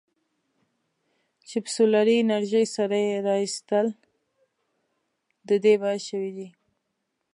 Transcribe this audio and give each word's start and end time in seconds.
چې 1.47 1.57
په 1.63 1.69
سولري 1.75 2.15
انرژۍ 2.21 2.65
سره 2.75 2.95
یې 3.07 3.15
رایستل 3.29 3.87
د 5.47 5.49
دې 5.63 5.73
باعث 5.81 6.01
شویدي. 6.09 6.47